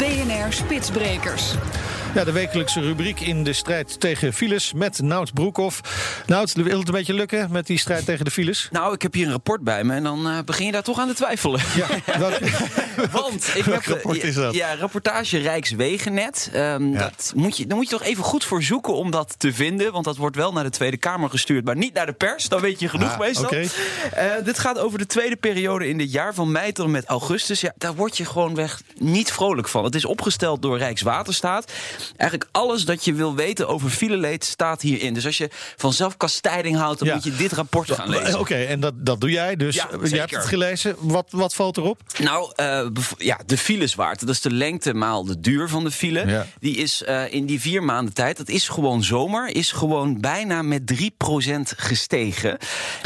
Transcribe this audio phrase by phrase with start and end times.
[0.00, 1.60] BNR Spitsbrekers.
[2.14, 5.80] Ja, de wekelijkse rubriek in de strijd tegen files met Nout Broekhoff.
[6.26, 8.68] Nout, wil het een beetje lukken met die strijd tegen de files?
[8.72, 10.98] Nou, ik heb hier een rapport bij me en dan uh, begin je daar toch
[10.98, 11.60] aan te twijfelen.
[11.76, 12.38] Ja, welk,
[13.22, 14.54] Want ik welk heb, rapport is dat?
[14.54, 16.50] Ja, rapportage Rijkswegennet.
[16.54, 16.98] Um, ja.
[16.98, 19.92] dat moet je, dan moet je toch even goed voor zoeken om dat te vinden.
[19.92, 22.48] Want dat wordt wel naar de Tweede Kamer gestuurd, maar niet naar de pers.
[22.48, 23.54] Dan weet je genoeg Ah, meestal.
[23.54, 23.68] Uh,
[24.44, 27.60] dit gaat over de tweede periode in dit jaar, van mei tot en met augustus.
[27.60, 29.84] Ja, daar word je gewoon weg niet vrolijk van.
[29.84, 31.72] Het is opgesteld door Rijkswaterstaat.
[32.16, 35.14] Eigenlijk alles dat je wil weten over fileleed staat hierin.
[35.14, 37.14] Dus als je van zelfkastijding houdt, dan Ja.
[37.14, 38.38] moet je dit rapport gaan lezen.
[38.40, 39.56] Oké, en dat, dat doe jij.
[39.56, 40.94] Dus Ja, jij hebt het gelezen.
[40.98, 42.00] Wat, wat valt erop?
[42.22, 42.52] Nou,
[42.92, 46.26] bev- ja, de fileswaarde, dat is de lengte maal de duur van de file.
[46.26, 46.46] Ja.
[46.60, 50.62] Die is eh, in die vier maanden tijd, dat is gewoon zomer, is gewoon bijna
[50.62, 52.58] met 3% gestegen.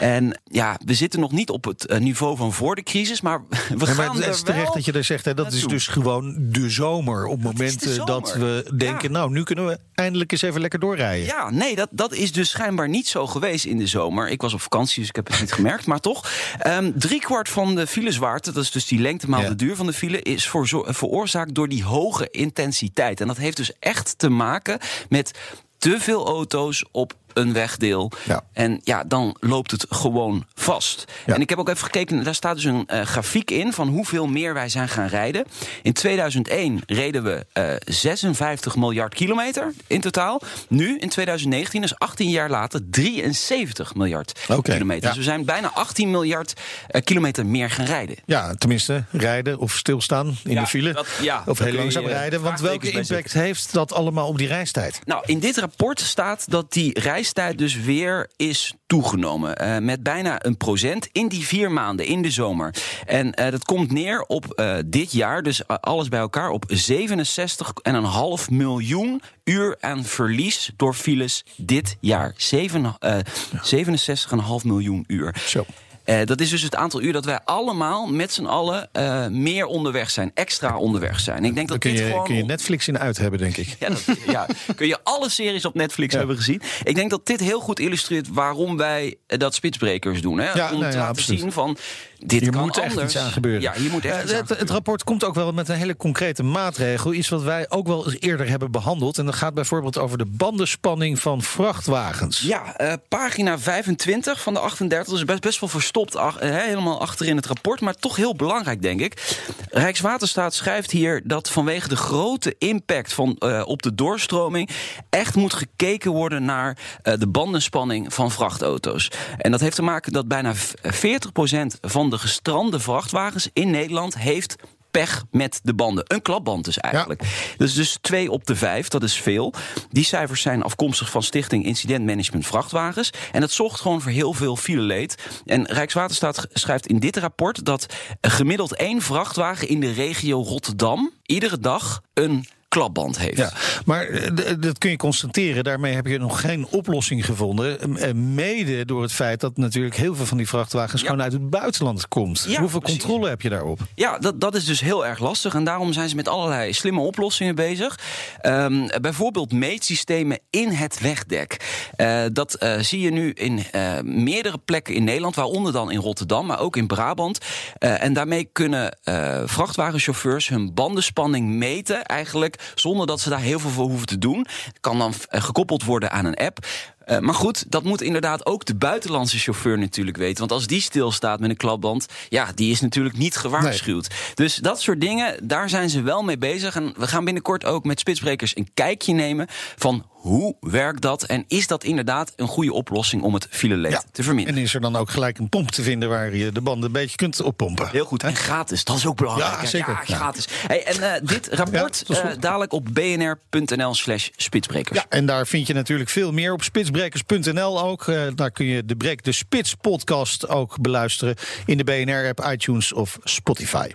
[0.00, 3.40] En ja, we zitten nog niet op het eh, niveau van voor de crisis, maar
[3.48, 5.52] we Ja, maar gaan het er is terecht wel dat je er zegt, hè, dat
[5.52, 7.26] is dus gewoon de zomer.
[7.26, 11.26] Op de momenten dat we denken, nou, nu kunnen we eindelijk eens even lekker doorrijden.
[11.26, 14.28] Ja, nee, dat, dat is dus schijnbaar niet zo geweest in de zomer.
[14.28, 15.86] Ik was op vakantie, dus ik heb het niet gemerkt.
[15.86, 19.48] Maar toch, Ehm driekwart van de filezwaarte, dat is dus die lengte maal Ja.
[19.48, 23.20] de duur van de file, is voorzo- veroorzaakt door die hoge intensiteit.
[23.20, 25.38] En dat heeft dus echt te maken met
[25.78, 28.12] te veel auto's op een wegdeel.
[28.24, 28.42] Ja.
[28.52, 31.04] En ja, dan loopt het gewoon vast.
[31.26, 31.34] Ja.
[31.34, 34.26] En ik heb ook even gekeken, daar staat dus een eh, grafiek in van hoeveel
[34.26, 35.44] meer wij zijn gaan rijden.
[35.82, 40.40] In 2001 reden we eh 56 miljard kilometer in totaal.
[40.68, 45.02] Nu, in 2019, dus 18 jaar later, 73 miljard kilometer.
[45.02, 45.08] ja.
[45.08, 46.52] Dus we zijn bijna 18 miljard
[46.88, 48.16] eh, kilometer meer gaan rijden.
[48.26, 50.92] Ja, tenminste, rijden of stilstaan in de file.
[50.92, 51.06] dat-
[51.46, 52.40] of heel langzaam eh, rijden.
[52.42, 55.00] Want welke impact heeft dat allemaal op die reistijd?
[55.04, 59.56] Nou, in dit rapport staat dat die reistijd dus weer is toegenomen.
[59.56, 62.74] eh, met bijna een procent in die vier maanden in de zomer.
[63.06, 68.50] En eh, dat komt neer op eh, dit jaar, dus alles bij elkaar, op 67,5
[68.50, 72.34] miljoen uur aan verlies door files dit jaar.
[72.36, 73.16] Zeven, eh,
[73.62, 75.34] 67,5 miljoen uur.
[75.46, 75.64] Zo.
[76.08, 79.66] Eh, dat is dus het aantal uur dat wij allemaal met z'n allen eh, meer
[79.66, 81.44] onderweg zijn, extra onderweg zijn.
[81.44, 83.76] Ik denk dat kun dit je, gewoon kun je Netflix in uit hebben, denk ik.
[83.80, 86.18] ja, dat, ja, kun je alle series op Netflix Ja.
[86.18, 86.62] hebben gezien.
[86.82, 90.38] Ik denk dat dit heel goed illustreert waarom wij eh, dat spitsbrekers doen.
[90.38, 90.52] Hè?
[90.52, 91.76] Ja, Om nou te laten zien van,
[92.18, 93.14] dit Hier kan moet echt anders.
[93.14, 93.60] iets aan gebeuren.
[93.62, 95.96] Ja, hier moet echt iets aan het, het rapport komt ook wel met een hele
[95.96, 97.12] concrete maatregel.
[97.14, 99.18] Iets wat wij ook wel eens eerder hebben behandeld.
[99.18, 102.40] En dat gaat bijvoorbeeld over de bandenspanning van vrachtwagens.
[102.40, 102.76] Ja,
[103.08, 105.12] pagina 25 van de 38.
[105.12, 107.80] Dus best, best wel verstopt ach- eh, helemaal achterin het rapport.
[107.80, 109.36] Maar toch heel belangrijk, denk ik.
[109.70, 114.70] Rijkswaterstaat schrijft hier dat vanwege de grote impact van, eh, op de doorstroming.
[115.10, 119.10] echt moet gekeken worden naar eh, de bandenspanning van vrachtauto's.
[119.38, 124.18] En dat heeft te maken dat bijna v- 40% van de gestrande vrachtwagens in Nederland
[124.18, 124.56] heeft
[124.90, 126.04] pech met de banden.
[126.06, 127.22] Een klapband dus eigenlijk.
[127.56, 129.54] Dus dus twee op de vijf, dat is veel.
[129.90, 133.10] Die cijfers zijn afkomstig van Stichting Incident Management Vrachtwagens.
[133.32, 135.14] En dat zorgt gewoon voor heel veel fileleed.
[135.44, 137.86] En Rijkswaterstaat schrijft in dit rapport dat
[138.20, 143.36] gemiddeld één vrachtwagen in de regio Rotterdam iedere dag een klapband heeft.
[143.36, 143.52] Ja,
[143.84, 145.64] maar eh, d- dat kun je constateren.
[145.64, 147.96] Daarmee heb je nog geen oplossing gevonden.
[148.00, 151.06] Eh, Mede door het feit dat natuurlijk heel veel van die vrachtwagens Ja.
[151.08, 152.44] gewoon uit het buitenland komt.
[152.48, 152.98] Ja, Hoeveel precies.
[152.98, 153.80] controle heb je daarop?
[153.94, 155.54] Ja, dat, dat is dus heel erg lastig.
[155.54, 157.98] En daarom zijn ze met allerlei slimme oplossingen bezig.
[158.40, 161.56] Ehm, bijvoorbeeld meetsystemen in het wegdek.
[161.96, 165.98] Eh, dat eh, zie je nu in eh, meerdere plekken in Nederland, waaronder dan in
[166.00, 167.38] Rotterdam, maar ook in Brabant.
[167.78, 173.58] Eh, en daarmee kunnen eh, vrachtwagenchauffeurs hun bandenspanning meten, eigenlijk zonder dat ze daar heel
[173.58, 174.46] veel voor hoeven te doen.
[174.80, 176.66] Kan dan eh, gekoppeld worden aan een app.
[177.08, 180.38] Eh, maar goed, dat moet inderdaad ook de buitenlandse chauffeur natuurlijk weten.
[180.38, 184.08] Want als die stilstaat met een klapband, ja, die is natuurlijk niet gewaarschuwd.
[184.34, 186.76] Dus dat soort dingen, daar zijn ze wel mee bezig.
[186.76, 191.44] En we gaan binnenkort ook met Spitsbrekers een kijkje nemen van hoe werkt dat en
[191.46, 194.58] is dat inderdaad een goede oplossing om het fileleed te verminderen.
[194.58, 196.92] En is er dan ook gelijk een pomp te vinden waar je de banden een
[196.92, 197.88] beetje kunt oppompen?
[197.90, 198.22] Heel goed.
[198.22, 199.52] En gratis, dat is ook belangrijk.
[199.52, 199.66] Ja, hè?
[199.66, 199.92] zeker.
[199.92, 200.16] Ja, Ja.
[200.16, 200.48] gratis.
[200.66, 204.98] Hey, en eh, dit rapport eh, dadelijk op bnr.nl slash spitsbrekers.
[204.98, 208.06] Ja, en daar vind je natuurlijk veel meer op spitsbrekers.nl ook.
[208.06, 211.34] Eh, daar kun je de Breek de Spits podcast ook beluisteren
[211.66, 213.88] in de BNR-app, iTunes of Spotify.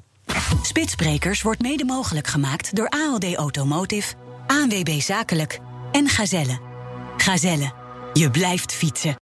[0.62, 4.14] Spitsbrekers wordt mede mogelijk gemaakt door ALD Automotive,
[4.48, 5.60] ANWB Zakelijk
[5.94, 6.60] en Gazelle.
[7.18, 7.72] Gazelle,
[8.14, 9.12] je blijft fietsen.